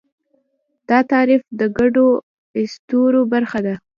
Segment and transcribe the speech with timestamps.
[0.89, 2.07] دا تعریف د ګډو
[2.61, 3.75] اسطورو برخه ده.